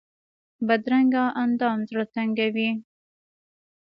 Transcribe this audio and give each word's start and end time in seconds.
بدرنګه 0.67 1.23
اندام 1.43 1.79
زړه 1.89 2.05
تنګوي 2.15 2.69